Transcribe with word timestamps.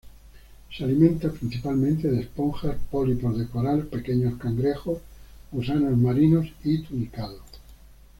Se 0.75 0.83
alimenta 0.83 1.31
principalmente 1.31 2.07
de 2.09 2.21
esponjas, 2.21 2.75
pólipos 2.89 3.37
de 3.37 3.45
coral, 3.47 3.83
pequeños 3.85 4.33
cangrejos, 4.39 4.97
gusanos 5.51 5.95
marinos 5.95 6.47
y 6.63 6.79
tunicados. 6.81 7.43